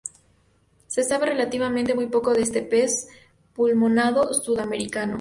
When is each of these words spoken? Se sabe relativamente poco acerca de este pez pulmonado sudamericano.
Se 0.87 1.03
sabe 1.03 1.27
relativamente 1.27 1.93
poco 1.93 2.31
acerca 2.31 2.31
de 2.31 2.41
este 2.43 2.61
pez 2.63 3.07
pulmonado 3.53 4.33
sudamericano. 4.33 5.09